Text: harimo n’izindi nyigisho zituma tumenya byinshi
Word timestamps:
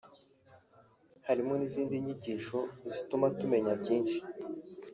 harimo 1.27 1.53
n’izindi 1.55 1.95
nyigisho 2.05 2.59
zituma 2.91 3.25
tumenya 3.39 3.73
byinshi 3.81 4.19